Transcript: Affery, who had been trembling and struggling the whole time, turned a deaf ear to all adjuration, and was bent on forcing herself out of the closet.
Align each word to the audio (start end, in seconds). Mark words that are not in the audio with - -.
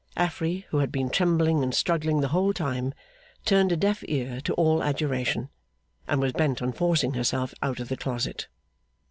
Affery, 0.17 0.65
who 0.69 0.79
had 0.79 0.91
been 0.91 1.11
trembling 1.11 1.61
and 1.61 1.75
struggling 1.75 2.21
the 2.21 2.29
whole 2.29 2.53
time, 2.53 2.91
turned 3.45 3.71
a 3.71 3.77
deaf 3.77 4.03
ear 4.07 4.41
to 4.45 4.53
all 4.55 4.81
adjuration, 4.81 5.49
and 6.07 6.19
was 6.19 6.33
bent 6.33 6.59
on 6.59 6.73
forcing 6.73 7.13
herself 7.13 7.53
out 7.61 7.79
of 7.79 7.87
the 7.87 7.97
closet. 7.97 8.47